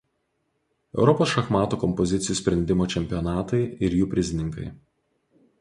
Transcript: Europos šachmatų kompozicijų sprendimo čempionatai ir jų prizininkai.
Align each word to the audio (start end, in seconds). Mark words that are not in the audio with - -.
Europos 0.99 1.33
šachmatų 1.33 1.79
kompozicijų 1.83 2.37
sprendimo 2.39 2.89
čempionatai 2.97 3.63
ir 3.89 3.97
jų 4.03 4.11
prizininkai. 4.15 4.71